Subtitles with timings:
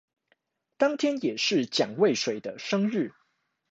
[0.77, 3.13] 當天也是蔣渭水的生日